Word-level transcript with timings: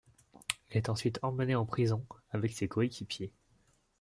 Il 0.71 0.77
est 0.77 0.89
ensuite 0.89 1.19
emmené 1.21 1.53
en 1.53 1.67
prison 1.67 2.03
avec 2.31 2.53
ses 2.53 2.67
coéquipiers. 2.67 3.31